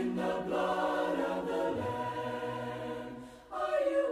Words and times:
in 0.00 0.16
the 0.16 0.34
blood 0.46 1.18
of 1.32 1.40
the 1.50 1.64
Lamb? 1.80 3.14
Are 3.62 3.80
you 3.92 4.04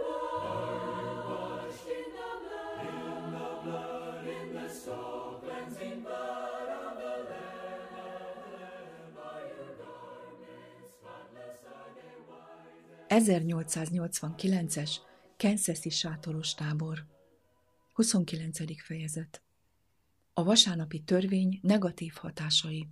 washed 1.29 1.87
in 1.99 2.07
the 2.19 2.31
blood? 2.43 2.79
In 2.89 3.31
the 3.35 3.49
blood, 3.63 4.23
in 4.37 4.47
the 4.57 4.67
soul 4.83 5.29
cleansing 5.43 5.99
blood 6.07 6.69
of 6.83 6.93
the 7.01 7.15
Lamb. 7.29 7.93
Are 9.29 9.43
your 9.53 9.71
garments 9.81 10.89
spotless? 10.99 11.59
Are 11.79 11.91
they 11.97 12.15
white? 12.27 13.35
1889-es 13.59 14.91
Kansas-i 15.37 15.89
sátoros 15.89 16.53
tábor 16.55 17.05
29. 17.93 18.75
fejezet 18.77 19.41
A 20.33 20.43
vasárnapi 20.43 21.03
törvény 21.03 21.59
negatív 21.61 22.13
hatásai 22.13 22.87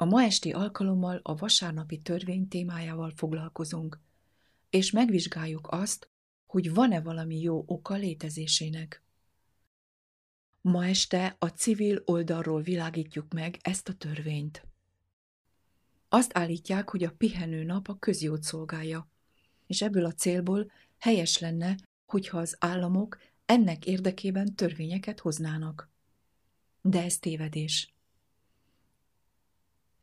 A 0.00 0.04
ma 0.04 0.22
esti 0.22 0.52
alkalommal 0.52 1.20
a 1.22 1.34
vasárnapi 1.34 2.00
törvény 2.00 2.48
témájával 2.48 3.12
foglalkozunk, 3.16 4.00
és 4.70 4.90
megvizsgáljuk 4.90 5.68
azt, 5.70 6.10
hogy 6.46 6.74
van-e 6.74 7.00
valami 7.00 7.40
jó 7.40 7.64
oka 7.66 7.94
létezésének. 7.94 9.02
Ma 10.60 10.86
este 10.86 11.36
a 11.38 11.46
civil 11.46 12.02
oldalról 12.04 12.62
világítjuk 12.62 13.32
meg 13.32 13.58
ezt 13.62 13.88
a 13.88 13.94
törvényt. 13.94 14.66
Azt 16.08 16.36
állítják, 16.36 16.88
hogy 16.88 17.04
a 17.04 17.12
pihenő 17.12 17.64
nap 17.64 17.88
a 17.88 17.98
közjót 17.98 18.42
szolgálja, 18.42 19.10
és 19.66 19.82
ebből 19.82 20.04
a 20.04 20.12
célból 20.12 20.70
helyes 20.98 21.38
lenne, 21.38 21.76
hogyha 22.06 22.38
az 22.38 22.56
államok 22.58 23.18
ennek 23.46 23.86
érdekében 23.86 24.54
törvényeket 24.54 25.20
hoznának. 25.20 25.90
De 26.80 27.02
ez 27.02 27.18
tévedés. 27.18 27.97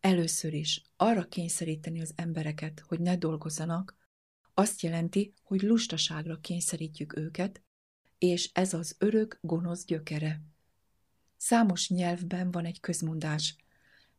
Először 0.05 0.53
is 0.53 0.81
arra 0.97 1.23
kényszeríteni 1.23 2.01
az 2.01 2.13
embereket, 2.15 2.79
hogy 2.87 2.99
ne 2.99 3.17
dolgozzanak, 3.17 3.95
azt 4.53 4.81
jelenti, 4.81 5.33
hogy 5.43 5.61
lustaságra 5.61 6.39
kényszerítjük 6.39 7.17
őket, 7.17 7.61
és 8.17 8.49
ez 8.53 8.73
az 8.73 8.95
örök 8.99 9.37
gonosz 9.41 9.85
gyökere. 9.85 10.41
Számos 11.37 11.89
nyelvben 11.89 12.51
van 12.51 12.65
egy 12.65 12.79
közmondás, 12.79 13.55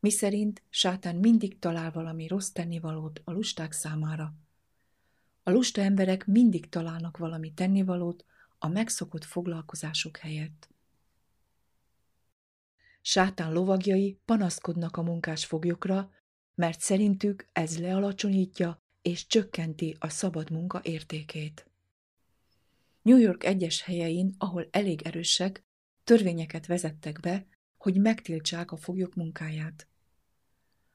miszerint 0.00 0.62
sátán 0.69 1.16
mindig 1.16 1.58
talál 1.58 1.91
valami 1.91 2.26
rossz 2.26 2.50
tennivalót 2.50 3.20
a 3.24 3.32
lusták 3.32 3.72
számára. 3.72 4.34
A 5.42 5.50
lusta 5.50 5.80
emberek 5.80 6.26
mindig 6.26 6.68
találnak 6.68 7.16
valami 7.16 7.53
tennivalót 7.53 8.24
a 8.58 8.68
megszokott 8.68 9.24
foglalkozások 9.24 10.16
helyett. 10.16 10.68
Sátán 13.08 13.52
lovagjai 13.52 14.18
panaszkodnak 14.24 14.96
a 14.96 15.02
munkásfoglyokra, 15.02 16.10
mert 16.54 16.80
szerintük 16.80 17.48
ez 17.52 17.78
lealacsonyítja 17.78 18.82
és 19.02 19.26
csökkenti 19.26 19.96
a 19.98 20.08
szabad 20.08 20.50
munka 20.50 20.80
értékét. 20.82 21.70
New 23.02 23.16
York 23.16 23.44
egyes 23.44 23.82
helyein, 23.82 24.34
ahol 24.38 24.68
elég 24.70 25.02
erősek, 25.02 25.64
törvényeket 26.04 26.66
vezettek 26.66 27.20
be, 27.20 27.46
hogy 27.76 28.00
megtiltsák 28.00 28.72
a 28.72 28.76
foglyok 28.76 29.14
munkáját. 29.14 29.88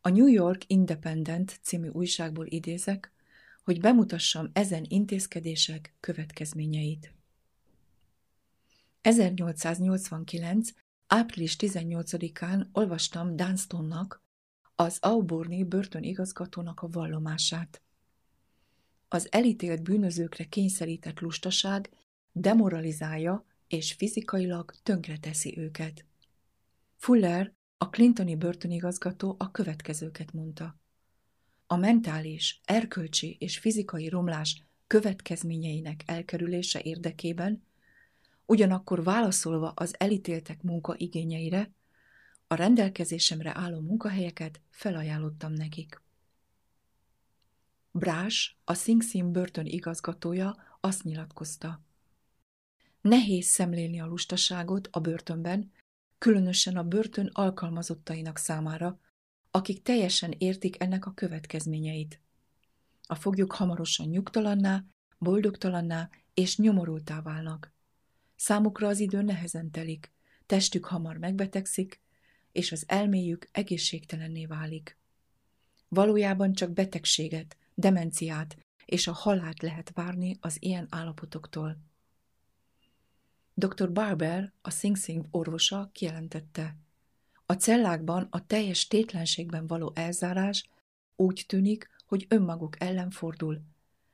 A 0.02 0.10
New 0.10 0.28
York 0.28 0.62
Independent 0.68 1.60
című 1.62 1.88
újságból 1.88 2.46
idézek, 2.48 3.12
hogy 3.64 3.80
bemutassam 3.80 4.50
ezen 4.54 4.86
intézkedések 4.88 5.96
következményeit. 6.00 7.14
1889. 9.02 10.81
április 11.14 11.56
18-án 11.60 12.66
olvastam 12.72 13.36
Dunstonnak, 13.36 14.24
az 14.76 14.98
Auburni 15.02 15.64
börtönigazgatónak 15.64 16.82
a 16.82 16.88
vallomását. 16.88 17.82
Az 19.08 19.28
elítélt 19.32 19.84
bűnözőkre 19.84 20.44
kényszerített 20.44 21.20
lustaság 21.20 21.90
demoralizálja 22.32 23.46
és 23.68 23.94
fizikailag 23.94 24.74
tönkreteszi 24.84 25.58
őket. 25.58 26.06
Fuller, 26.96 27.54
a 27.78 27.90
Clintoni 27.90 28.36
börtönigazgató 28.36 29.36
a 29.40 29.52
következőket 29.52 30.34
mondta. 30.34 30.80
A 31.68 31.76
mentális, 31.76 32.62
erkölcsi 32.66 33.36
és 33.40 33.58
fizikai 33.58 34.10
romlás 34.10 34.64
következményeinek 34.88 36.04
elkerülése 36.06 36.82
érdekében, 36.82 37.64
ugyanakkor 38.52 39.04
válaszolva 39.04 39.70
az 39.70 39.96
elítéltek 39.98 40.62
munka 40.62 40.96
igényeire, 40.98 41.72
a 42.48 42.56
rendelkezésemre 42.56 43.58
álló 43.58 43.80
munkahelyeket 43.80 44.62
felajánlottam 44.70 45.54
nekik. 45.54 46.02
Brás, 47.92 48.58
a 48.64 48.74
Sing 48.74 49.02
Sing 49.02 49.32
börtön 49.32 49.66
igazgatója 49.66 50.56
azt 50.80 51.04
nyilatkozta. 51.04 51.82
Nehéz 53.02 53.46
szemlélni 53.46 54.00
a 54.02 54.06
lustaságot 54.06 54.88
a 54.92 55.00
börtönben, 55.00 55.72
különösen 56.18 56.78
a 56.78 56.84
börtön 56.84 57.30
alkalmazottainak 57.34 58.38
számára, 58.38 59.00
akik 59.52 59.82
teljesen 59.82 60.34
értik 60.38 60.82
ennek 60.82 61.06
a 61.06 61.14
következményeit. 61.14 62.22
A 63.04 63.16
foglyok 63.16 63.52
hamarosan 63.52 64.08
nyugtalanná, 64.08 64.84
boldogtalanná 65.18 66.10
és 66.34 66.58
nyomorultá 66.58 67.22
válnak. 67.22 67.74
Számukra 68.42 68.88
az 68.88 69.00
idő 69.00 69.22
nehezen 69.22 69.72
telik, 69.72 70.12
testük 70.46 70.86
hamar 70.86 71.18
megbetegszik, 71.18 72.02
és 72.52 72.72
az 72.72 72.84
elméjük 72.88 73.48
egészségtelenné 73.52 74.46
válik. 74.46 74.98
Valójában 75.88 76.54
csak 76.54 76.72
betegséget, 76.72 77.58
demenciát 77.74 78.58
és 78.86 79.08
a 79.08 79.12
halált 79.12 79.62
lehet 79.62 79.92
várni 79.94 80.38
az 80.40 80.58
ilyen 80.60 80.88
állapotoktól. 80.90 81.78
Dr. 83.54 83.92
Barber, 83.92 84.54
a 84.62 84.70
Sing 84.70 84.98
Sing 84.98 85.26
orvosa 85.32 85.90
kijelentette. 85.92 86.78
A 87.46 87.54
cellákban 87.54 88.28
a 88.30 88.46
teljes 88.46 88.88
tétlenségben 88.88 89.68
való 89.68 89.92
elzárás 89.96 90.70
úgy 91.16 91.44
tűnik, 91.48 91.90
hogy 92.06 92.26
önmaguk 92.30 92.82
ellen 92.82 93.10
fordul. 93.10 93.62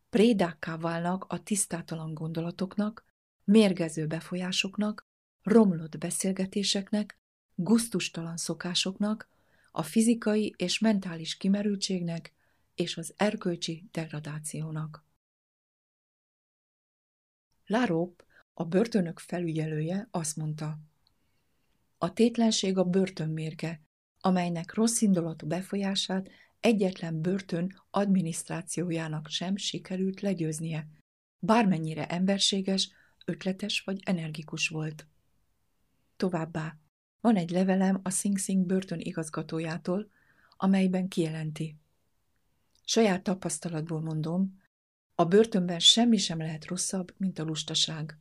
Prédákká 0.09 0.77
válnak 0.77 1.25
a 1.27 1.43
tisztátalan 1.43 2.13
gondolatoknak, 2.13 3.05
mérgező 3.47 4.07
befolyásoknak, 4.07 5.05
romlott 5.41 5.97
beszélgetéseknek, 5.97 7.17
guztustalan 7.55 8.37
szokásoknak, 8.37 9.29
a 9.71 9.83
fizikai 9.83 10.53
és 10.57 10.79
mentális 10.79 11.37
kimerültségnek 11.37 12.33
és 12.75 12.97
az 12.97 13.13
erkölcsi 13.17 13.87
degradációnak. 13.91 15.05
Larop, 17.65 18.25
a 18.53 18.63
börtönök 18.63 19.19
felügyelője 19.19 20.07
azt 20.11 20.35
mondta, 20.35 20.79
a 21.97 22.13
tétlenség 22.13 22.77
a 22.77 22.83
börtönmérge, 22.83 23.81
amelynek 24.19 24.73
rossz 24.73 25.01
indulatú 25.01 25.47
befolyását 25.47 26.29
egyetlen 26.59 27.21
börtön 27.21 27.81
adminisztrációjának 27.89 29.27
sem 29.27 29.55
sikerült 29.55 30.21
legyőznie, 30.21 30.87
bármennyire 31.39 32.07
emberséges, 32.07 32.91
ötletes 33.27 33.81
vagy 33.81 34.01
energikus 34.05 34.67
volt. 34.67 35.07
Továbbá 36.15 36.77
van 37.21 37.35
egy 37.35 37.49
levelem 37.49 37.99
a 38.03 38.09
Sing 38.09 38.37
Sing 38.37 38.65
börtön 38.65 38.99
igazgatójától, 38.99 40.09
amelyben 40.57 41.07
kijelenti. 41.07 41.77
Saját 42.83 43.23
tapasztalatból 43.23 44.01
mondom, 44.01 44.61
A 45.15 45.25
börtönben 45.25 45.79
semmi 45.79 46.17
sem 46.17 46.37
lehet 46.37 46.65
rosszabb, 46.65 47.13
mint 47.17 47.39
a 47.39 47.43
lustaság. 47.43 48.19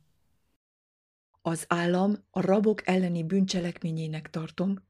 Az 1.41 1.65
állam 1.67 2.25
a 2.29 2.41
rabok 2.41 2.87
elleni 2.87 3.23
bűncselekményének 3.23 4.29
tartom, 4.29 4.85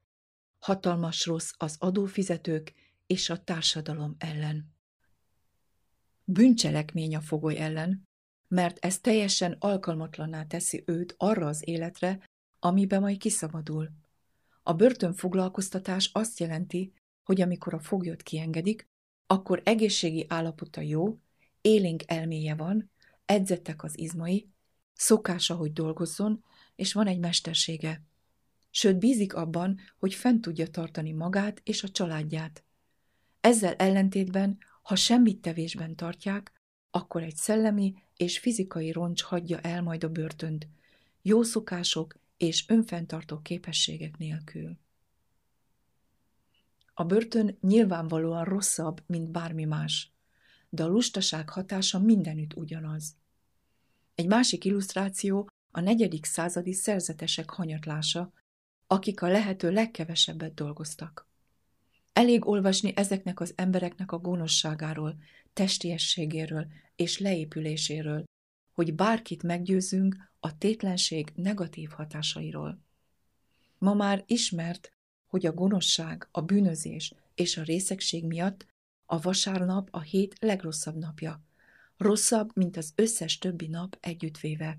hatalmas 0.58 1.26
rossz 1.26 1.50
az 1.56 1.76
adófizetők 1.78 2.74
és 3.06 3.30
a 3.30 3.44
társadalom 3.44 4.14
ellen. 4.18 4.72
Bűncselekmény 6.24 7.16
a 7.16 7.20
fogoly 7.20 7.58
ellen, 7.58 8.07
mert 8.48 8.84
ez 8.84 8.98
teljesen 8.98 9.56
alkalmatlanná 9.58 10.44
teszi 10.44 10.82
őt 10.86 11.14
arra 11.16 11.46
az 11.46 11.68
életre, 11.68 12.20
amibe 12.58 12.98
majd 12.98 13.18
kiszabadul. 13.18 13.90
A 14.62 14.72
börtönfoglalkoztatás 14.72 16.10
azt 16.12 16.38
jelenti, 16.38 16.92
hogy 17.22 17.40
amikor 17.40 17.74
a 17.74 17.78
foglyot 17.78 18.22
kiengedik, 18.22 18.88
akkor 19.26 19.62
egészségi 19.64 20.26
állapota 20.28 20.80
jó, 20.80 21.18
élénk 21.60 22.02
elméje 22.06 22.54
van, 22.54 22.90
edzettek 23.24 23.82
az 23.82 23.98
izmai, 23.98 24.50
szokása, 24.94 25.54
hogy 25.54 25.72
dolgozzon, 25.72 26.44
és 26.74 26.92
van 26.92 27.06
egy 27.06 27.18
mestersége. 27.18 28.02
Sőt, 28.70 28.98
bízik 28.98 29.34
abban, 29.34 29.78
hogy 29.98 30.14
fent 30.14 30.40
tudja 30.40 30.68
tartani 30.68 31.12
magát 31.12 31.60
és 31.64 31.82
a 31.82 31.88
családját. 31.88 32.64
Ezzel 33.40 33.74
ellentétben, 33.74 34.58
ha 34.82 34.96
semmit 34.96 35.40
tevésben 35.40 35.96
tartják, 35.96 36.52
akkor 36.90 37.22
egy 37.22 37.36
szellemi 37.36 37.94
és 38.16 38.38
fizikai 38.38 38.92
roncs 38.92 39.22
hagyja 39.22 39.60
el 39.60 39.82
majd 39.82 40.04
a 40.04 40.08
börtönt, 40.08 40.68
jó 41.22 41.42
szokások 41.42 42.14
és 42.36 42.68
önfenntartó 42.68 43.40
képességek 43.40 44.16
nélkül. 44.16 44.78
A 46.94 47.04
börtön 47.04 47.58
nyilvánvalóan 47.60 48.44
rosszabb, 48.44 49.02
mint 49.06 49.30
bármi 49.30 49.64
más, 49.64 50.12
de 50.68 50.84
a 50.84 50.86
lustaság 50.86 51.48
hatása 51.48 51.98
mindenütt 51.98 52.54
ugyanaz. 52.54 53.16
Egy 54.14 54.26
másik 54.26 54.64
illusztráció 54.64 55.48
a 55.70 55.80
negyedik 55.80 56.24
századi 56.24 56.72
szerzetesek 56.72 57.50
hanyatlása, 57.50 58.32
akik 58.86 59.22
a 59.22 59.28
lehető 59.28 59.70
legkevesebbet 59.70 60.54
dolgoztak. 60.54 61.27
Elég 62.18 62.46
olvasni 62.46 62.92
ezeknek 62.96 63.40
az 63.40 63.52
embereknek 63.56 64.12
a 64.12 64.18
gonoszságáról, 64.18 65.16
testiességéről 65.52 66.66
és 66.96 67.18
leépüléséről, 67.18 68.24
hogy 68.74 68.94
bárkit 68.94 69.42
meggyőzünk 69.42 70.16
a 70.40 70.58
tétlenség 70.58 71.32
negatív 71.34 71.90
hatásairól. 71.90 72.78
Ma 73.78 73.94
már 73.94 74.24
ismert, 74.26 74.92
hogy 75.26 75.46
a 75.46 75.52
gonoszság, 75.52 76.28
a 76.30 76.40
bűnözés 76.40 77.14
és 77.34 77.56
a 77.56 77.62
részegség 77.62 78.24
miatt 78.24 78.66
a 79.06 79.20
vasárnap 79.20 79.88
a 79.90 80.00
hét 80.00 80.36
legrosszabb 80.40 80.96
napja, 80.96 81.42
rosszabb, 81.96 82.50
mint 82.54 82.76
az 82.76 82.92
összes 82.94 83.38
többi 83.38 83.66
nap 83.66 83.96
együttvéve. 84.00 84.78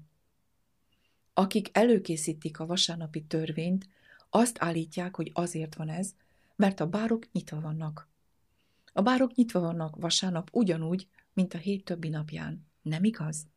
Akik 1.34 1.70
előkészítik 1.72 2.60
a 2.60 2.66
vasárnapi 2.66 3.24
törvényt, 3.24 3.88
azt 4.30 4.58
állítják, 4.60 5.16
hogy 5.16 5.32
azért 5.34 5.76
van 5.76 5.90
ez, 5.90 6.14
mert 6.60 6.80
a 6.80 6.88
bárok 6.88 7.32
nyitva 7.32 7.62
vannak. 7.62 8.10
A 8.94 9.02
bárok 9.02 9.36
nyitva 9.36 9.60
vannak 9.60 9.96
vasárnap 9.96 10.50
ugyanúgy, 10.52 11.08
mint 11.34 11.54
a 11.54 11.58
hét 11.58 11.86
többi 11.86 12.10
napján. 12.10 12.68
Nem 12.82 13.04
igaz? 13.04 13.48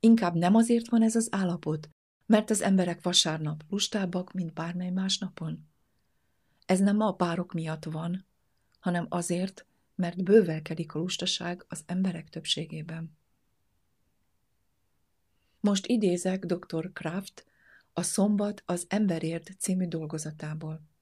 Inkább 0.00 0.34
nem 0.34 0.54
azért 0.54 0.88
van 0.88 1.02
ez 1.02 1.16
az 1.16 1.28
állapot, 1.30 1.88
mert 2.26 2.50
az 2.50 2.60
emberek 2.60 3.02
vasárnap 3.02 3.64
lustábbak, 3.68 4.32
mint 4.32 4.52
bármely 4.52 4.90
más 4.90 5.18
napon. 5.18 5.68
Ez 6.66 6.78
nem 6.78 7.00
a 7.00 7.12
bárok 7.12 7.52
miatt 7.52 7.84
van, 7.84 8.26
hanem 8.80 9.06
azért, 9.08 9.66
mert 9.94 10.22
bővelkedik 10.22 10.94
a 10.94 10.98
lustaság 10.98 11.64
az 11.68 11.82
emberek 11.86 12.28
többségében. 12.28 13.16
Most 15.60 15.86
idézek 15.86 16.44
dr. 16.44 16.92
Kraft 16.92 17.46
a 17.92 18.02
Szombat 18.02 18.62
az 18.66 18.86
emberért 18.88 19.50
című 19.58 19.86
dolgozatából. 19.86 20.92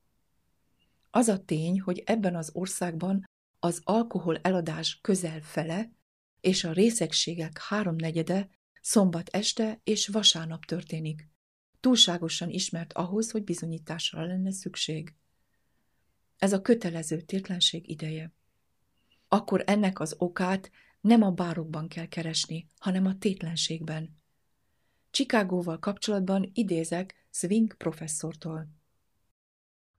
Az 1.15 1.29
a 1.29 1.45
tény, 1.45 1.81
hogy 1.81 2.03
ebben 2.07 2.37
az 2.37 2.51
országban 2.53 3.25
az 3.59 3.81
alkohol 3.85 4.37
eladás 4.37 4.99
közel 5.01 5.41
fele 5.41 5.91
és 6.41 6.65
a 6.65 6.73
részegségek 6.73 7.59
háromnegyede 7.59 8.49
szombat 8.81 9.29
este 9.29 9.81
és 9.85 10.09
vasárnap 10.09 10.65
történik. 10.65 11.29
Túlságosan 11.81 12.51
ismert 12.51 12.93
ahhoz, 12.93 13.31
hogy 13.31 13.45
bizonyításra 13.45 14.27
lenne 14.27 14.53
szükség. 14.53 15.15
Ez 16.39 16.53
a 16.53 16.61
kötelező 16.61 17.21
tétlenség 17.21 17.89
ideje. 17.89 18.33
Akkor 19.29 19.63
ennek 19.67 20.01
az 20.01 20.15
okát 20.19 20.71
nem 21.01 21.23
a 21.23 21.31
bárokban 21.31 21.89
kell 21.89 22.07
keresni, 22.07 22.67
hanem 22.79 23.07
a 23.07 23.19
tétlenségben. 23.19 24.17
Csikágóval 25.11 25.79
kapcsolatban 25.79 26.51
idézek 26.53 27.27
Swing 27.31 27.75
professzortól. 27.75 28.82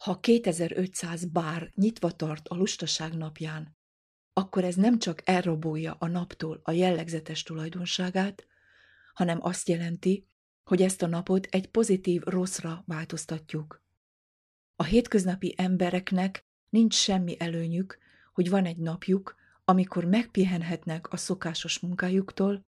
Ha 0.03 0.19
2500 0.19 1.25
bár 1.25 1.71
nyitva 1.75 2.11
tart 2.11 2.47
a 2.47 2.55
lustaság 2.55 3.13
napján, 3.13 3.77
akkor 4.33 4.63
ez 4.63 4.75
nem 4.75 4.99
csak 4.99 5.21
elrabolja 5.25 5.95
a 5.99 6.07
naptól 6.07 6.59
a 6.63 6.71
jellegzetes 6.71 7.43
tulajdonságát, 7.43 8.47
hanem 9.13 9.37
azt 9.41 9.69
jelenti, 9.69 10.27
hogy 10.63 10.81
ezt 10.81 11.01
a 11.01 11.07
napot 11.07 11.45
egy 11.45 11.67
pozitív 11.67 12.21
rosszra 12.21 12.83
változtatjuk. 12.87 13.83
A 14.75 14.83
hétköznapi 14.83 15.53
embereknek 15.57 16.45
nincs 16.69 16.93
semmi 16.93 17.35
előnyük, 17.39 17.97
hogy 18.33 18.49
van 18.49 18.65
egy 18.65 18.77
napjuk, 18.77 19.35
amikor 19.65 20.05
megpihenhetnek 20.05 21.11
a 21.11 21.17
szokásos 21.17 21.79
munkájuktól, 21.79 22.65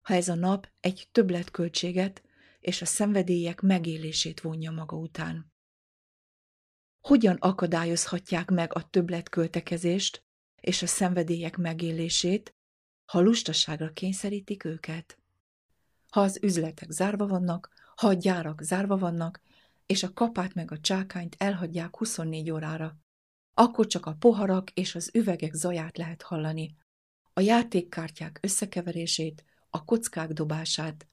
ha 0.00 0.14
ez 0.14 0.28
a 0.28 0.34
nap 0.34 0.68
egy 0.80 1.08
többletköltséget 1.12 2.22
és 2.60 2.82
a 2.82 2.86
szenvedélyek 2.86 3.60
megélését 3.60 4.40
vonja 4.40 4.70
maga 4.70 4.96
után. 4.96 5.50
Hogyan 7.00 7.36
akadályozhatják 7.36 8.50
meg 8.50 8.74
a 8.74 8.88
többletköltekezést 8.90 10.24
és 10.60 10.82
a 10.82 10.86
szenvedélyek 10.86 11.56
megélését, 11.56 12.54
ha 13.04 13.20
lustaságra 13.20 13.92
kényszerítik 13.92 14.64
őket? 14.64 15.18
Ha 16.10 16.20
az 16.20 16.38
üzletek 16.42 16.90
zárva 16.90 17.26
vannak, 17.26 17.70
ha 17.96 18.06
a 18.06 18.12
gyárak 18.12 18.62
zárva 18.62 18.98
vannak, 18.98 19.40
és 19.86 20.02
a 20.02 20.12
kapát 20.12 20.54
meg 20.54 20.72
a 20.72 20.80
csákányt 20.80 21.36
elhagyják 21.38 21.96
24 21.96 22.50
órára, 22.50 22.96
akkor 23.54 23.86
csak 23.86 24.06
a 24.06 24.14
poharak 24.18 24.70
és 24.70 24.94
az 24.94 25.10
üvegek 25.14 25.54
zaját 25.54 25.98
lehet 25.98 26.22
hallani, 26.22 26.76
a 27.32 27.40
játékkártyák 27.40 28.38
összekeverését, 28.42 29.44
a 29.70 29.84
kockák 29.84 30.32
dobását, 30.32 31.06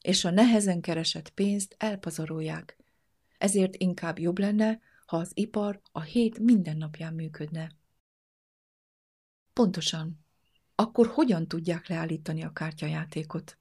és 0.00 0.24
a 0.24 0.30
nehezen 0.30 0.80
keresett 0.80 1.30
pénzt 1.30 1.74
elpazarolják. 1.78 2.76
Ezért 3.38 3.76
inkább 3.76 4.18
jobb 4.18 4.38
lenne, 4.38 4.80
ha 5.12 5.18
az 5.18 5.30
ipar 5.34 5.80
a 5.92 6.00
hét 6.00 6.38
minden 6.38 6.76
napján 6.76 7.14
működne. 7.14 7.76
Pontosan. 9.52 10.24
Akkor 10.74 11.06
hogyan 11.06 11.48
tudják 11.48 11.86
leállítani 11.86 12.42
a 12.42 12.52
kártyajátékot? 12.52 13.58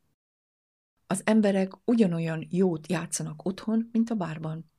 Az 1.07 1.21
emberek 1.25 1.71
ugyanolyan 1.85 2.47
jót 2.49 2.91
játszanak 2.91 3.45
otthon, 3.45 3.89
mint 3.91 4.09
a 4.09 4.15
bárban. 4.15 4.71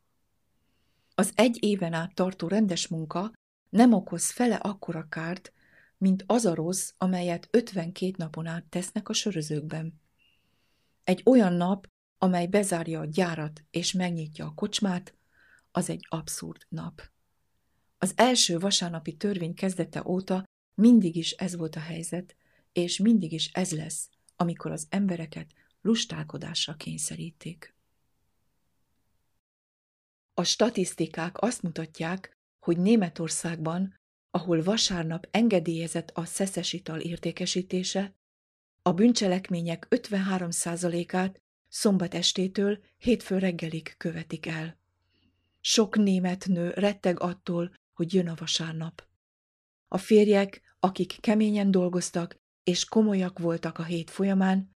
Az 1.15 1.33
egy 1.35 1.59
éven 1.61 1.93
át 1.93 2.15
tartó 2.15 2.49
rendes 2.49 2.89
munka 2.89 3.33
nem 3.71 3.93
okoz 3.93 4.31
fele 4.31 4.57
akkora 4.57 5.09
kárt, 5.09 5.53
mint 5.99 6.25
az 6.27 6.45
a 6.45 6.55
rossz, 6.55 6.93
amelyet 6.99 7.49
52 7.51 8.15
napon 8.17 8.47
át 8.47 8.65
tesznek 8.65 9.09
a 9.09 9.13
sörözőkben. 9.13 10.01
Egy 11.05 11.23
olyan 11.25 11.53
nap, 11.53 11.87
amely 12.19 12.47
bezárja 12.47 13.01
a 13.01 13.07
gyárat 13.07 13.65
és 13.71 13.93
megnyitja 13.93 14.47
a 14.47 14.55
kocsmát, 14.55 15.15
az 15.73 15.89
egy 15.89 16.07
abszurd 16.09 16.67
nap. 16.69 17.11
Az 17.99 18.13
első 18.17 18.59
vasárnapi 18.59 19.17
törvény 19.17 19.55
kezdete 19.55 20.03
óta 20.07 20.45
mindig 20.75 21.17
is 21.17 21.31
ez 21.31 21.57
volt 21.57 21.77
a 21.77 21.81
helyzet, 21.81 22.37
és 22.73 22.99
mindig 22.99 23.33
is 23.33 23.51
ez 23.53 23.73
lesz, 23.73 24.09
amikor 24.37 24.71
az 24.71 24.87
embereket 24.89 25.53
lustálkodásra 25.81 26.75
kényszerítik. 26.75 27.75
A 30.35 30.45
statisztikák 30.45 31.41
azt 31.41 31.63
mutatják, 31.63 32.33
hogy 32.59 32.79
Németországban, 32.79 33.95
ahol 34.31 34.63
vasárnap 34.63 35.29
engedélyezett 35.31 36.11
a 36.11 36.25
szeszes 36.25 36.73
ital 36.73 37.01
értékesítése, 37.01 38.15
a 38.83 38.93
bűncselekmények 38.93 39.87
53%-át 39.91 41.41
szombat 41.69 42.15
estétől 42.15 42.85
hétfő 42.99 43.39
reggelig 43.39 43.95
követik 43.97 44.47
el. 44.47 44.82
Sok 45.65 45.97
német 45.97 46.47
nő 46.47 46.71
retteg 46.71 47.21
attól, 47.21 47.73
hogy 47.93 48.15
jön 48.15 48.29
a 48.29 48.35
vasárnap. 48.35 49.07
A 49.89 49.99
férjek, 49.99 50.77
akik 50.79 51.17
keményen 51.21 51.71
dolgoztak 51.71 52.37
és 52.63 52.85
komolyak 52.85 53.39
voltak 53.39 53.79
a 53.79 53.85
hét 53.85 54.11
folyamán, 54.11 54.71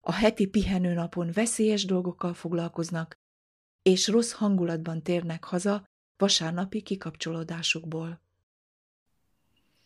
a 0.00 0.12
heti 0.12 0.46
pihenőnapon 0.46 1.30
veszélyes 1.32 1.84
dolgokkal 1.84 2.34
foglalkoznak, 2.34 3.14
és 3.82 4.08
rossz 4.08 4.32
hangulatban 4.32 5.02
térnek 5.02 5.44
haza 5.44 5.84
vasárnapi 6.16 6.82
kikapcsolódásukból. 6.82 8.22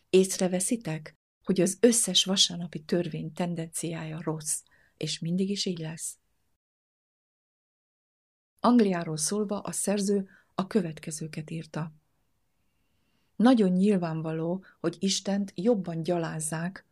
Észreveszitek, 0.09 1.13
hogy 1.43 1.61
az 1.61 1.77
összes 1.79 2.23
vasárnapi 2.23 2.83
törvény 2.83 3.33
tendenciája 3.33 4.21
rossz, 4.21 4.61
és 4.97 5.19
mindig 5.19 5.49
is 5.49 5.65
így 5.65 5.79
lesz? 5.79 6.17
Angliáról 8.59 9.17
szólva 9.17 9.59
a 9.59 9.71
szerző 9.71 10.29
a 10.55 10.67
következőket 10.67 11.49
írta. 11.49 11.91
Nagyon 13.35 13.71
nyilvánvaló, 13.71 14.63
hogy 14.79 14.97
Istent 14.99 15.51
jobban 15.55 16.03
gyalázzák, 16.03 16.85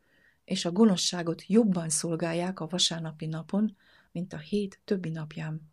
és 0.43 0.65
a 0.65 0.71
gonoszságot 0.71 1.47
jobban 1.47 1.89
szolgálják 1.89 2.59
a 2.59 2.67
vasárnapi 2.67 3.25
napon, 3.25 3.77
mint 4.11 4.33
a 4.33 4.37
hét 4.37 4.79
többi 4.85 5.09
napján. 5.09 5.71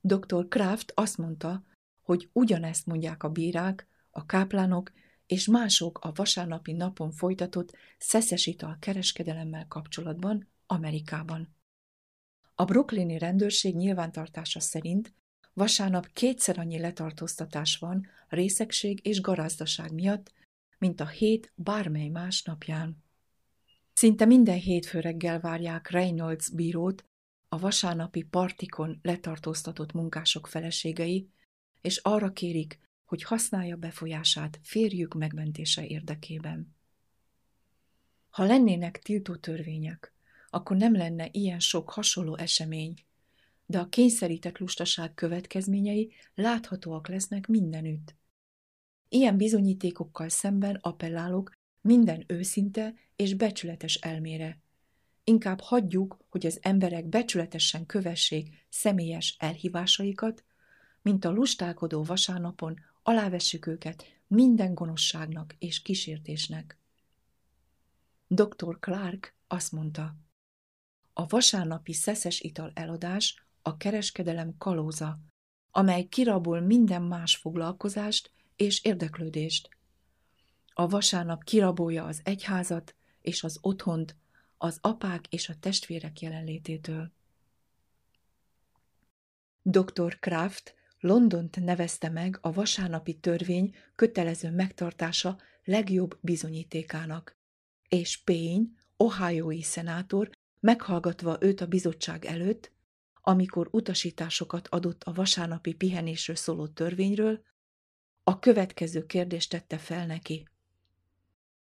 Dr. 0.00 0.48
Kraft 0.48 0.92
azt 0.94 1.18
mondta, 1.18 1.62
hogy 2.02 2.28
ugyanezt 2.32 2.86
mondják 2.86 3.22
a 3.22 3.28
bírák, 3.28 3.86
a 4.10 4.26
káplánok 4.26 4.92
és 5.26 5.46
mások 5.46 5.98
a 5.98 6.12
vasárnapi 6.14 6.72
napon 6.72 7.10
folytatott 7.10 7.76
szeszes 7.98 8.46
ital 8.46 8.76
kereskedelemmel 8.80 9.66
kapcsolatban 9.68 10.48
Amerikában. 10.66 11.54
A 12.60 12.64
brooklyni 12.64 13.18
rendőrség 13.18 13.76
nyilvántartása 13.76 14.60
szerint 14.60 15.14
vasárnap 15.52 16.06
kétszer 16.12 16.58
annyi 16.58 16.78
letartóztatás 16.78 17.76
van 17.76 18.06
részegség 18.28 19.06
és 19.06 19.20
garázdaság 19.20 19.92
miatt, 19.92 20.32
mint 20.78 21.00
a 21.00 21.06
hét 21.06 21.52
bármely 21.54 22.08
más 22.08 22.42
napján. 22.42 23.04
Szinte 23.92 24.24
minden 24.24 24.58
hétfő 24.58 25.00
reggel 25.00 25.40
várják 25.40 25.90
Reynolds 25.90 26.50
bírót, 26.50 27.04
a 27.48 27.58
vasárnapi 27.58 28.22
partikon 28.22 28.98
letartóztatott 29.02 29.92
munkások 29.92 30.46
feleségei, 30.46 31.30
és 31.80 31.96
arra 31.96 32.32
kérik, 32.32 32.78
hogy 33.04 33.22
használja 33.22 33.76
befolyását 33.76 34.60
férjük 34.62 35.14
megmentése 35.14 35.86
érdekében. 35.86 36.76
Ha 38.30 38.44
lennének 38.44 38.98
tiltó 38.98 39.36
törvények, 39.36 40.14
akkor 40.50 40.76
nem 40.76 40.94
lenne 40.96 41.28
ilyen 41.30 41.58
sok 41.58 41.90
hasonló 41.90 42.36
esemény, 42.36 42.94
de 43.66 43.78
a 43.78 43.88
kényszerített 43.88 44.58
lustaság 44.58 45.14
következményei 45.14 46.12
láthatóak 46.34 47.08
lesznek 47.08 47.46
mindenütt. 47.46 48.14
Ilyen 49.08 49.36
bizonyítékokkal 49.36 50.28
szemben 50.28 50.78
appellálok 50.80 51.52
minden 51.80 52.24
őszinte 52.26 52.94
és 53.16 53.34
becsületes 53.34 53.94
elmére. 53.94 54.58
Inkább 55.24 55.60
hagyjuk, 55.60 56.18
hogy 56.28 56.46
az 56.46 56.58
emberek 56.62 57.06
becsületesen 57.06 57.86
kövessék 57.86 58.66
személyes 58.68 59.36
elhívásaikat, 59.38 60.44
mint 61.02 61.24
a 61.24 61.30
lustálkodó 61.30 62.02
vasárnapon 62.02 62.80
alávessük 63.02 63.66
őket 63.66 64.04
minden 64.26 64.74
gonoszságnak 64.74 65.54
és 65.58 65.82
kísértésnek. 65.82 66.78
Dr. 68.26 68.78
Clark 68.80 69.34
azt 69.46 69.72
mondta, 69.72 70.14
a 71.20 71.26
vasárnapi 71.28 71.92
szeszes 71.92 72.40
ital 72.40 72.70
eladás 72.74 73.46
a 73.62 73.76
kereskedelem 73.76 74.54
kalóza, 74.58 75.18
amely 75.70 76.04
kirabol 76.04 76.60
minden 76.60 77.02
más 77.02 77.36
foglalkozást 77.36 78.30
és 78.56 78.84
érdeklődést. 78.84 79.68
A 80.68 80.86
vasárnap 80.86 81.44
kirabolja 81.44 82.04
az 82.04 82.20
egyházat 82.24 82.94
és 83.20 83.42
az 83.42 83.58
otthont, 83.60 84.16
az 84.56 84.78
apák 84.80 85.26
és 85.28 85.48
a 85.48 85.54
testvérek 85.60 86.20
jelenlététől. 86.20 87.12
Dr. 89.62 90.18
Kraft 90.18 90.74
Londont 91.00 91.64
nevezte 91.64 92.08
meg 92.08 92.38
a 92.40 92.52
vasárnapi 92.52 93.14
törvény 93.14 93.74
kötelező 93.94 94.50
megtartása 94.50 95.38
legjobb 95.64 96.18
bizonyítékának, 96.20 97.36
és 97.88 98.22
Payne, 98.22 98.64
ohiói 98.96 99.62
szenátor, 99.62 100.30
meghallgatva 100.60 101.36
őt 101.40 101.60
a 101.60 101.66
bizottság 101.66 102.24
előtt, 102.24 102.72
amikor 103.20 103.68
utasításokat 103.70 104.68
adott 104.68 105.02
a 105.02 105.12
vasárnapi 105.12 105.74
pihenésről 105.74 106.36
szóló 106.36 106.66
törvényről, 106.66 107.42
a 108.22 108.38
következő 108.38 109.06
kérdést 109.06 109.50
tette 109.50 109.78
fel 109.78 110.06
neki. 110.06 110.48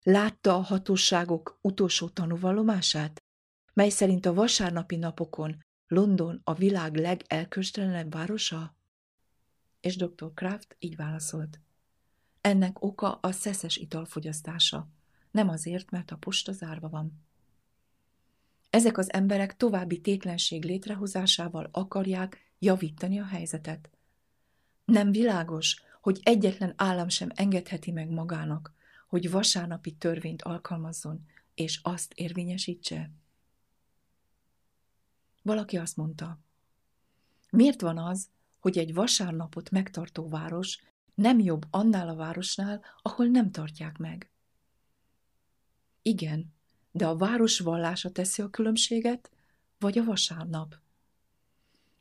Látta 0.04 0.56
a 0.56 0.62
hatóságok 0.62 1.60
utolsó 1.62 2.10
tanúvallomását, 2.10 3.24
mely 3.74 3.90
szerint 3.90 4.26
a 4.26 4.34
vasárnapi 4.34 4.96
napokon 4.96 5.64
London 5.88 6.42
a 6.44 6.54
világ 6.54 6.96
legelköstelenebb 6.96 8.14
városa? 8.14 8.76
És 9.80 9.96
dr. 9.96 10.34
Kraft 10.34 10.76
így 10.80 10.96
válaszolt. 10.96 11.60
Ennek 12.42 12.84
oka 12.84 13.12
a 13.12 13.32
szeszes 13.32 13.78
italfogyasztása, 13.78 14.90
nem 15.32 15.50
azért, 15.50 15.92
mert 15.92 16.12
a 16.12 16.18
posta 16.18 16.52
zárva 16.52 16.90
van. 16.90 17.26
Ezek 18.76 18.98
az 18.98 19.14
emberek 19.14 19.58
további 19.58 20.02
tétlenség 20.02 20.66
létrehozásával 20.66 21.70
akarják 21.72 22.54
javítani 22.60 23.20
a 23.20 23.26
helyzetet. 23.26 23.90
Nem 24.86 25.12
világos, 25.12 25.82
hogy 26.02 26.20
egyetlen 26.24 26.74
állam 26.76 27.10
sem 27.10 27.30
engedheti 27.36 27.92
meg 27.92 28.10
magának, 28.10 28.74
hogy 29.08 29.32
vasárnapi 29.32 29.92
törvényt 29.92 30.42
alkalmazzon, 30.42 31.26
és 31.54 31.80
azt 31.84 32.14
érvényesítse? 32.14 33.12
Valaki 35.42 35.78
azt 35.78 35.98
mondta, 35.98 36.40
miért 37.50 37.82
van 37.82 37.98
az, 37.98 38.30
hogy 38.60 38.78
egy 38.78 38.94
vasárnapot 38.94 39.72
megtartó 39.72 40.30
város 40.30 40.82
nem 41.14 41.40
jobb 41.40 41.66
annál 41.70 42.10
a 42.10 42.16
városnál, 42.16 42.82
ahol 43.02 43.26
nem 43.26 43.52
tartják 43.52 43.98
meg? 43.98 44.32
Igen, 46.02 46.55
de 46.96 47.08
a 47.08 47.16
város 47.16 47.60
vallása 47.60 48.12
teszi 48.12 48.42
a 48.42 48.50
különbséget, 48.50 49.32
vagy 49.80 49.98
a 49.98 50.04
vasárnap? 50.04 50.76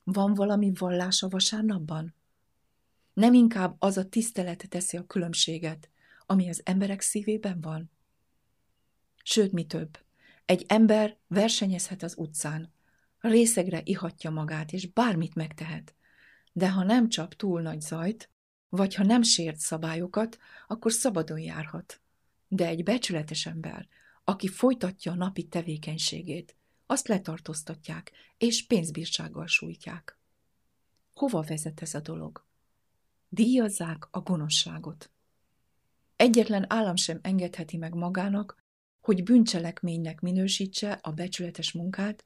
Van 0.04 0.34
valami 0.34 0.72
vallás 0.78 1.22
a 1.22 1.28
vasárnapban? 1.28 2.14
Nem 3.12 3.34
inkább 3.34 3.76
az 3.78 3.96
a 3.96 4.08
tisztelet 4.08 4.68
teszi 4.68 4.96
a 4.96 5.06
különbséget, 5.06 5.90
ami 6.26 6.48
az 6.48 6.60
emberek 6.64 7.00
szívében 7.00 7.60
van? 7.60 7.90
Sőt, 9.22 9.52
mi 9.52 9.66
több, 9.66 9.98
egy 10.44 10.64
ember 10.68 11.16
versenyezhet 11.26 12.02
az 12.02 12.14
utcán, 12.16 12.72
részegre 13.18 13.80
ihatja 13.84 14.30
magát, 14.30 14.72
és 14.72 14.92
bármit 14.92 15.34
megtehet. 15.34 15.94
De 16.52 16.70
ha 16.70 16.84
nem 16.84 17.08
csap 17.08 17.34
túl 17.34 17.60
nagy 17.60 17.80
zajt, 17.80 18.30
vagy 18.68 18.94
ha 18.94 19.04
nem 19.04 19.22
sért 19.22 19.58
szabályokat, 19.58 20.38
akkor 20.66 20.92
szabadon 20.92 21.38
járhat. 21.38 22.00
De 22.48 22.66
egy 22.66 22.82
becsületes 22.82 23.46
ember, 23.46 23.88
aki 24.24 24.48
folytatja 24.48 25.12
a 25.12 25.14
napi 25.14 25.44
tevékenységét, 25.48 26.56
azt 26.86 27.08
letartóztatják, 27.08 28.12
és 28.38 28.66
pénzbírsággal 28.66 29.46
sújtják. 29.46 30.18
Hova 31.14 31.42
vezet 31.42 31.82
ez 31.82 31.94
a 31.94 32.00
dolog? 32.00 32.44
Díjazzák 33.28 34.08
a 34.10 34.20
gonoszságot. 34.20 35.10
Egyetlen 36.16 36.72
állam 36.72 36.96
sem 36.96 37.18
engedheti 37.22 37.76
meg 37.76 37.94
magának, 37.94 38.62
hogy 39.00 39.22
bűncselekménynek 39.22 40.20
minősítse 40.20 40.92
a 40.92 41.12
becsületes 41.12 41.72
munkát, 41.72 42.24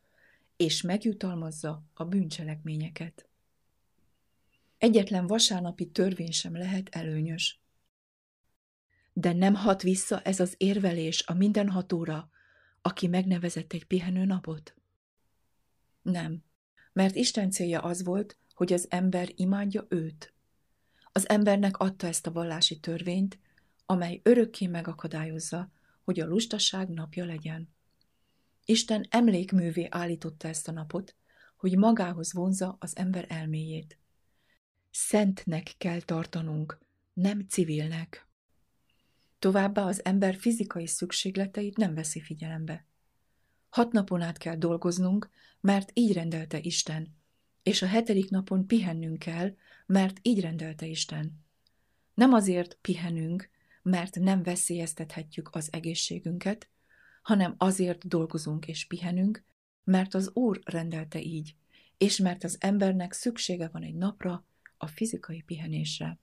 és 0.57 0.83
megjutalmazza 0.83 1.83
a 1.95 2.05
bűncselekményeket. 2.05 3.29
Egyetlen 4.79 5.27
vasárnapi 5.27 5.91
törvény 5.91 6.31
sem 6.31 6.57
lehet 6.57 6.89
előnyös. 6.89 7.61
De 9.19 9.33
nem 9.33 9.55
hat 9.55 9.83
vissza 9.83 10.21
ez 10.21 10.41
az 10.41 10.55
érvelés 10.57 11.25
a 11.27 11.35
mindenhatóra, 11.35 12.31
aki 12.83 13.07
megnevezett 13.07 13.73
egy 13.73 13.85
pihenő 13.85 14.25
napot? 14.25 14.75
Nem, 16.03 16.45
mert 16.93 17.15
Isten 17.15 17.51
célja 17.51 17.81
az 17.81 18.05
volt, 18.05 18.39
hogy 18.55 18.73
az 18.73 18.87
ember 18.91 19.29
imádja 19.35 19.87
őt. 19.89 20.35
Az 21.13 21.29
embernek 21.29 21.77
adta 21.77 22.07
ezt 22.07 22.27
a 22.27 22.33
vallási 22.33 22.81
törvényt, 22.81 23.39
amely 23.87 24.21
örökké 24.23 24.67
megakadályozza, 24.67 25.73
hogy 26.03 26.21
a 26.21 26.27
lustaság 26.27 26.89
napja 26.89 27.25
legyen. 27.25 27.75
Isten 28.65 29.07
emlékművé 29.11 29.87
állította 29.91 30.49
ezt 30.49 30.69
a 30.69 30.73
napot, 30.73 31.17
hogy 31.57 31.77
magához 31.77 32.33
vonza 32.33 32.77
az 32.81 32.97
ember 32.97 33.25
elméjét. 33.29 33.99
Szentnek 34.91 35.75
kell 35.79 36.01
tartanunk, 36.01 36.79
nem 37.13 37.47
civilnek. 37.49 38.28
Továbbá 39.39 39.83
az 39.83 40.05
ember 40.05 40.37
fizikai 40.37 40.87
szükségleteit 40.87 41.77
nem 41.77 41.95
veszi 41.95 42.21
figyelembe. 42.21 42.87
Hat 43.69 43.93
napon 43.93 44.21
át 44.21 44.39
kell 44.39 44.57
dolgoznunk, 44.57 45.31
mert 45.61 45.91
így 45.95 46.13
rendelte 46.13 46.59
Isten, 46.59 47.17
és 47.63 47.83
a 47.83 47.87
hetedik 47.87 48.31
napon 48.31 48.67
pihennünk 48.67 49.19
kell, 49.19 49.55
mert 49.87 50.19
így 50.23 50.41
rendelte 50.41 50.87
Isten. 50.87 51.45
Nem 52.15 52.33
azért 52.33 52.79
pihenünk, 52.81 53.51
mert 53.83 54.19
nem 54.19 54.43
veszélyeztethetjük 54.43 55.49
az 55.53 55.69
egészségünket, 55.73 56.69
hanem 57.23 57.55
azért 57.59 58.09
dolgozunk 58.09 58.67
és 58.67 58.87
pihenünk, 58.87 59.45
mert 59.85 60.15
az 60.15 60.31
Úr 60.35 60.61
rendelte 60.65 61.21
így, 61.21 61.55
és 61.97 62.19
mert 62.19 62.45
az 62.45 62.57
embernek 62.61 63.13
szüksége 63.13 63.69
van 63.69 63.83
egy 63.83 63.95
napra, 63.95 64.47
a 64.77 64.87
fizikai 64.87 65.43
pihenésre. 65.43 66.19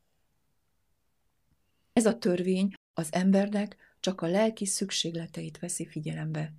Ez 1.94 2.06
a 2.06 2.18
törvény 2.18 2.74
az 2.98 3.14
embernek 3.14 3.76
csak 4.00 4.22
a 4.22 4.28
lelki 4.28 4.66
szükségleteit 4.66 5.60
veszi 5.60 5.86
figyelembe. 5.86 6.54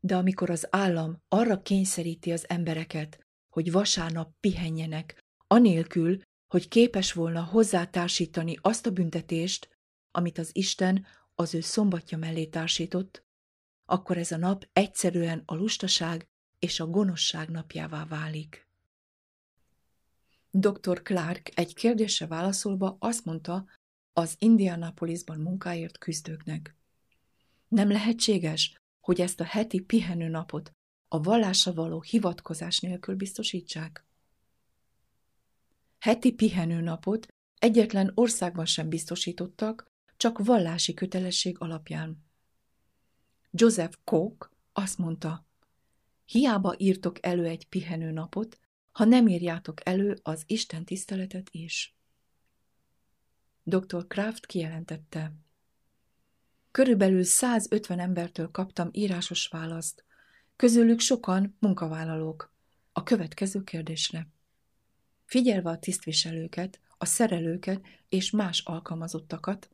De 0.00 0.16
amikor 0.16 0.50
az 0.50 0.66
állam 0.70 1.22
arra 1.28 1.62
kényszeríti 1.62 2.32
az 2.32 2.48
embereket, 2.48 3.26
hogy 3.48 3.72
vasárnap 3.72 4.32
pihenjenek, 4.40 5.24
anélkül, 5.46 6.20
hogy 6.46 6.68
képes 6.68 7.12
volna 7.12 7.44
hozzátársítani 7.44 8.58
azt 8.60 8.86
a 8.86 8.90
büntetést, 8.90 9.68
amit 10.10 10.38
az 10.38 10.50
Isten 10.52 11.06
az 11.34 11.54
ő 11.54 11.60
szombatja 11.60 12.18
mellé 12.18 12.46
társított, 12.46 13.24
akkor 13.84 14.18
ez 14.18 14.32
a 14.32 14.36
nap 14.36 14.68
egyszerűen 14.72 15.42
a 15.46 15.54
lustaság 15.54 16.28
és 16.58 16.80
a 16.80 16.86
gonoszság 16.86 17.50
napjává 17.50 18.04
válik. 18.04 18.68
Dr. 20.50 21.02
Clark 21.02 21.50
egy 21.54 21.74
kérdésre 21.74 22.26
válaszolva 22.26 22.96
azt 22.98 23.24
mondta 23.24 23.66
az 24.18 24.36
Indianapolisban 24.38 25.40
munkáért 25.40 25.98
küzdőknek. 25.98 26.76
Nem 27.68 27.90
lehetséges, 27.90 28.80
hogy 29.00 29.20
ezt 29.20 29.40
a 29.40 29.44
heti 29.44 29.80
pihenőnapot 29.80 30.70
a 31.08 31.20
vallásra 31.20 31.72
való 31.72 32.00
hivatkozás 32.00 32.78
nélkül 32.78 33.14
biztosítsák? 33.14 34.04
Heti 35.98 36.32
pihenőnapot 36.32 37.26
egyetlen 37.58 38.12
országban 38.14 38.64
sem 38.64 38.88
biztosítottak, 38.88 39.86
csak 40.16 40.44
vallási 40.44 40.94
kötelesség 40.94 41.56
alapján. 41.58 42.24
Joseph 43.50 43.96
Koch 44.04 44.50
azt 44.72 44.98
mondta, 44.98 45.46
hiába 46.24 46.74
írtok 46.78 47.26
elő 47.26 47.44
egy 47.44 47.68
pihenőnapot, 47.68 48.58
ha 48.92 49.04
nem 49.04 49.28
írjátok 49.28 49.86
elő 49.88 50.18
az 50.22 50.42
Isten 50.46 50.84
tiszteletet 50.84 51.48
is. 51.50 51.95
Dr. 53.68 54.06
Kraft 54.06 54.46
kijelentette. 54.46 55.32
Körülbelül 56.70 57.22
150 57.22 57.98
embertől 57.98 58.50
kaptam 58.50 58.88
írásos 58.92 59.46
választ, 59.46 60.04
közülük 60.56 61.00
sokan 61.00 61.56
munkavállalók. 61.60 62.52
A 62.92 63.02
következő 63.02 63.62
kérdésre. 63.62 64.28
Figyelve 65.24 65.70
a 65.70 65.78
tisztviselőket, 65.78 66.80
a 66.98 67.04
szerelőket 67.04 67.86
és 68.08 68.30
más 68.30 68.60
alkalmazottakat, 68.60 69.70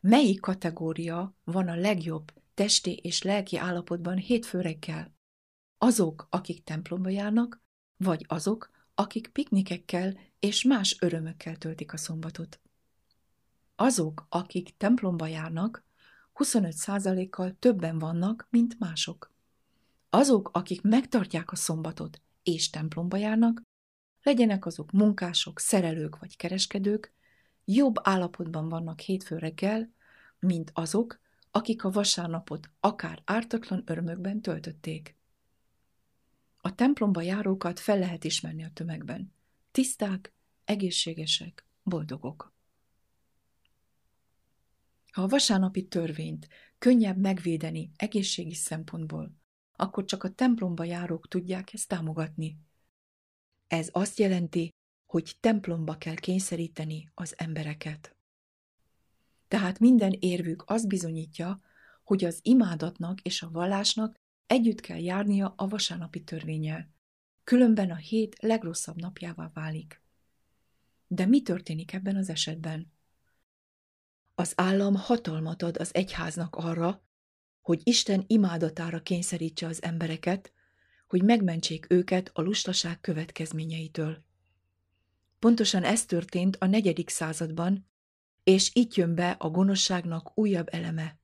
melyik 0.00 0.40
kategória 0.40 1.36
van 1.44 1.68
a 1.68 1.76
legjobb 1.76 2.32
testi 2.54 2.94
és 2.94 3.22
lelki 3.22 3.56
állapotban 3.56 4.16
hétfő 4.16 4.60
reggel? 4.60 5.14
Azok, 5.78 6.26
akik 6.30 6.64
templomba 6.64 7.08
járnak, 7.08 7.62
vagy 7.96 8.24
azok, 8.28 8.70
akik 8.94 9.28
piknikekkel 9.28 10.18
és 10.40 10.64
más 10.64 10.96
örömökkel 11.00 11.56
töltik 11.56 11.92
a 11.92 11.96
szombatot. 11.96 12.60
Azok, 13.82 14.26
akik 14.28 14.76
templomba 14.76 15.26
járnak, 15.26 15.84
25%-kal 16.34 17.56
többen 17.58 17.98
vannak, 17.98 18.46
mint 18.50 18.78
mások. 18.78 19.32
Azok, 20.10 20.50
akik 20.52 20.82
megtartják 20.82 21.52
a 21.52 21.56
szombatot 21.56 22.20
és 22.42 22.70
templomba 22.70 23.16
járnak, 23.16 23.62
legyenek 24.22 24.66
azok 24.66 24.90
munkások, 24.90 25.58
szerelők 25.58 26.18
vagy 26.18 26.36
kereskedők, 26.36 27.12
jobb 27.64 27.94
állapotban 28.02 28.68
vannak 28.68 29.00
hétfő 29.00 29.38
reggel, 29.38 29.92
mint 30.38 30.70
azok, 30.74 31.20
akik 31.50 31.84
a 31.84 31.90
vasárnapot 31.90 32.70
akár 32.80 33.22
ártatlan 33.24 33.82
örömökben 33.86 34.40
töltötték. 34.40 35.16
A 36.58 36.74
templomba 36.74 37.20
járókat 37.20 37.80
fel 37.80 37.98
lehet 37.98 38.24
ismerni 38.24 38.64
a 38.64 38.70
tömegben. 38.72 39.32
Tiszták, 39.70 40.32
egészségesek, 40.64 41.66
boldogok. 41.82 42.58
Ha 45.12 45.22
a 45.22 45.26
vasárnapi 45.26 45.86
törvényt 45.86 46.48
könnyebb 46.78 47.18
megvédeni 47.18 47.90
egészségi 47.96 48.54
szempontból, 48.54 49.32
akkor 49.76 50.04
csak 50.04 50.24
a 50.24 50.30
templomba 50.30 50.84
járók 50.84 51.28
tudják 51.28 51.72
ezt 51.72 51.88
támogatni. 51.88 52.58
Ez 53.66 53.88
azt 53.92 54.18
jelenti, 54.18 54.68
hogy 55.06 55.36
templomba 55.40 55.96
kell 55.96 56.14
kényszeríteni 56.14 57.10
az 57.14 57.34
embereket. 57.36 58.16
Tehát 59.48 59.78
minden 59.78 60.16
érvük 60.18 60.62
azt 60.66 60.88
bizonyítja, 60.88 61.60
hogy 62.04 62.24
az 62.24 62.38
imádatnak 62.42 63.20
és 63.20 63.42
a 63.42 63.50
vallásnak 63.50 64.14
együtt 64.46 64.80
kell 64.80 64.98
járnia 64.98 65.54
a 65.56 65.68
vasárnapi 65.68 66.24
törvényel, 66.24 66.90
különben 67.44 67.90
a 67.90 67.96
hét 67.96 68.36
legrosszabb 68.40 69.00
napjává 69.00 69.50
válik. 69.54 70.02
De 71.06 71.26
mi 71.26 71.42
történik 71.42 71.92
ebben 71.92 72.16
az 72.16 72.28
esetben? 72.28 72.92
Az 74.40 74.52
állam 74.56 74.94
hatalmat 74.94 75.62
ad 75.62 75.76
az 75.76 75.94
egyháznak 75.94 76.56
arra, 76.56 77.02
hogy 77.60 77.80
Isten 77.84 78.24
imádatára 78.26 79.02
kényszerítse 79.02 79.66
az 79.66 79.82
embereket, 79.82 80.52
hogy 81.06 81.22
megmentsék 81.22 81.86
őket 81.88 82.30
a 82.32 82.40
lustaság 82.40 83.00
következményeitől. 83.00 84.24
Pontosan 85.38 85.82
ez 85.82 86.04
történt 86.04 86.56
a 86.56 86.66
negyedik 86.66 87.08
században, 87.08 87.90
és 88.44 88.70
itt 88.72 88.94
jön 88.94 89.14
be 89.14 89.30
a 89.30 89.50
gonoszságnak 89.50 90.38
újabb 90.38 90.68
eleme. 90.70 91.18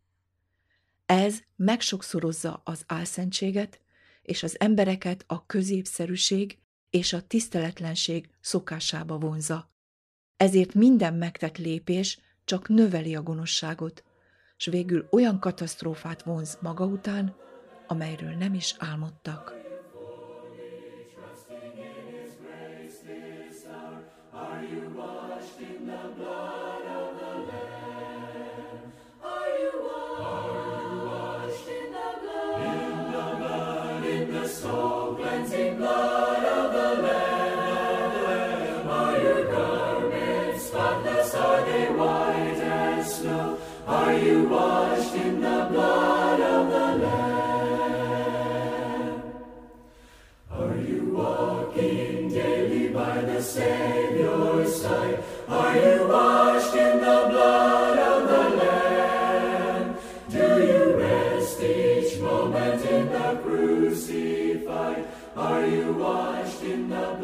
Ez 1.07 1.38
megsokszorozza 1.57 2.61
az 2.64 2.85
álszentséget, 2.87 3.81
és 4.22 4.42
az 4.42 4.61
embereket 4.61 5.24
a 5.26 5.46
középszerűség 5.46 6.59
és 6.90 7.12
a 7.12 7.26
tiszteletlenség 7.26 8.31
szokásába 8.40 9.18
vonza. 9.18 9.72
Ezért 10.37 10.74
minden 10.74 11.14
megtett 11.14 11.59
lépés 11.59 12.24
csak 12.46 12.68
növeli 12.68 13.14
a 13.14 13.22
gonoszságot, 13.22 14.04
s 14.56 14.66
végül 14.66 15.09
olyan 15.11 15.40
katasztrófát 15.40 16.22
vonz 16.22 16.59
maga 16.61 16.85
után, 16.85 17.35
amelyről 17.87 18.35
nem 18.35 18.54
is 18.54 18.74
álmodtak. 18.78 19.65
Crucified? 63.96 65.06
Are 65.37 65.66
you 65.66 65.92
washed 65.94 66.62
in 66.62 66.88
the 66.90 67.15